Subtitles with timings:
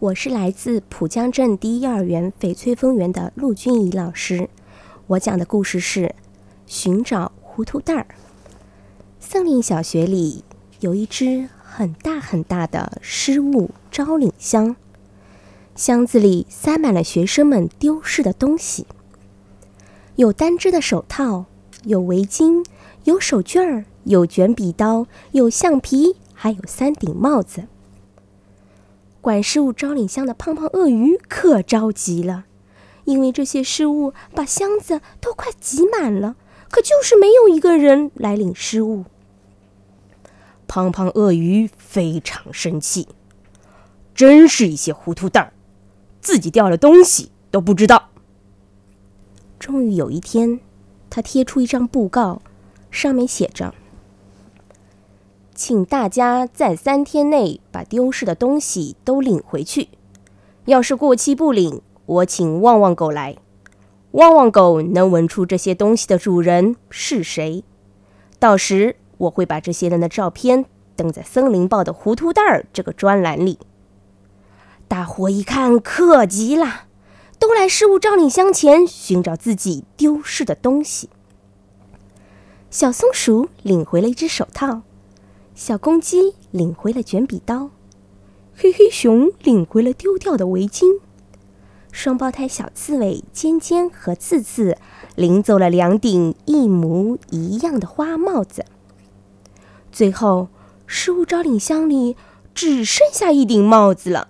[0.00, 4.48] 我是来自浦江镇第一幼儿园翡翠丰园的陆君怡老师。
[5.08, 6.14] 我讲的故事是
[6.66, 8.06] 寻找糊涂蛋儿。
[9.18, 10.44] 森林小学里
[10.78, 14.76] 有一只很大很大的失物招领箱，
[15.74, 18.86] 箱子里塞满了学生们丢失的东西，
[20.14, 21.46] 有单只的手套，
[21.82, 22.64] 有围巾，
[23.02, 27.64] 有手绢儿，有卷笔刀，有橡皮，还有三顶帽子。
[29.28, 32.46] 管事物招领箱的胖胖鳄鱼可着急了，
[33.04, 36.34] 因为这些失物把箱子都快挤满了，
[36.70, 39.04] 可就是没有一个人来领失物。
[40.66, 43.08] 胖胖鳄鱼非常生气，
[44.14, 45.52] 真是一些糊涂蛋儿，
[46.22, 48.08] 自己掉了东西都不知道。
[49.58, 50.58] 终于有一天，
[51.10, 52.40] 他贴出一张布告，
[52.90, 53.74] 上面写着。
[55.58, 59.88] 请大家在三天内把丢失的东西都领回去。
[60.66, 63.36] 要是过期不领，我请旺旺狗来。
[64.12, 67.64] 旺旺狗能闻出这些东西的主人是谁。
[68.38, 70.64] 到时我会把这些人的照片
[70.94, 73.58] 登在《森林报》的“糊涂蛋儿”这个专栏里。
[74.86, 76.84] 大伙一看，可急了，
[77.40, 81.10] 都来失物招领箱前寻找自己丢失的东西。
[82.70, 84.82] 小松鼠领回了一只手套。
[85.58, 87.70] 小公鸡领回了卷笔刀，
[88.54, 91.00] 黑黑熊领回了丢掉的围巾，
[91.90, 94.78] 双胞胎小刺猬尖尖和刺刺
[95.16, 98.64] 领走了两顶一模一样的花帽子。
[99.90, 100.46] 最后，
[100.86, 102.16] 失物招领箱里
[102.54, 104.28] 只剩下一顶帽子了。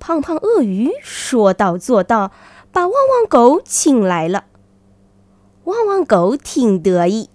[0.00, 2.32] 胖胖鳄鱼说到做到，
[2.72, 4.46] 把旺旺狗请来了。
[5.62, 7.30] 旺旺狗挺得意。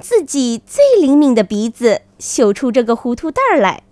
[0.00, 3.82] 自己最灵敏的鼻子嗅出这个糊涂蛋儿来。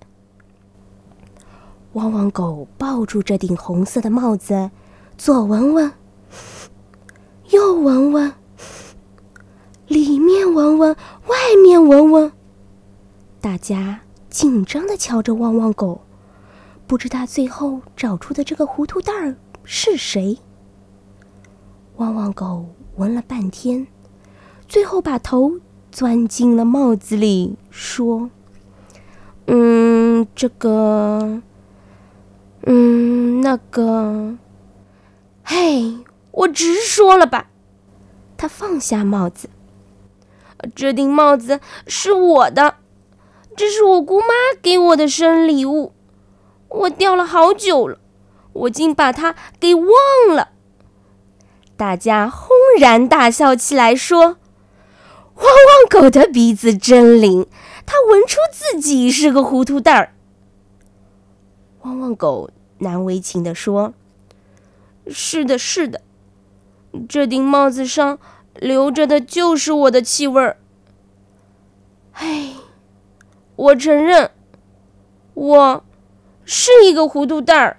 [1.92, 4.70] 汪汪狗抱住这顶红色的帽子，
[5.16, 5.92] 左闻闻，
[7.50, 8.32] 右闻闻，
[9.86, 10.96] 里面闻闻，
[11.26, 12.32] 外面闻闻。
[13.40, 16.02] 大家紧张的瞧着汪汪狗，
[16.86, 20.38] 不知他最后找出的这个糊涂蛋儿是谁。
[21.96, 23.86] 汪汪狗闻了半天。
[24.68, 25.52] 最后把头
[25.96, 28.28] 钻进了帽子里，说
[29.48, 31.40] ：“嗯，这个，
[32.64, 34.36] 嗯，那个，
[35.42, 35.94] 嘿，
[36.32, 37.48] 我直说了吧。”
[38.36, 39.48] 他放下帽子，
[40.74, 42.74] 这顶帽子是我的，
[43.56, 44.26] 这是我姑妈
[44.60, 45.94] 给我的生日礼物，
[46.68, 47.98] 我掉了好久了，
[48.52, 49.86] 我竟把它给忘
[50.28, 50.50] 了。
[51.74, 54.36] 大家轰然大笑起来，说。
[55.36, 57.46] 汪汪狗的鼻子真灵，
[57.84, 60.12] 它闻出自己是个糊涂蛋儿。
[61.82, 63.94] 汪汪狗难为情地说
[65.08, 66.00] ：“是的，是的，
[67.08, 68.18] 这顶帽子上
[68.54, 70.56] 留着的就是我的气味儿。
[72.14, 72.54] 哎，
[73.54, 74.30] 我承认，
[75.34, 75.84] 我
[76.44, 77.78] 是一个糊涂蛋儿。”